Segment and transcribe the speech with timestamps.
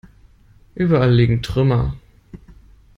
[0.73, 1.95] Überall liegen Trümmer.